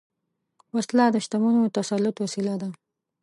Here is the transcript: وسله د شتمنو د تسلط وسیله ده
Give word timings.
وسله 0.75 1.05
د 1.11 1.15
شتمنو 1.25 1.61
د 1.65 1.69
تسلط 1.77 2.15
وسیله 2.19 2.55
ده 2.61 2.69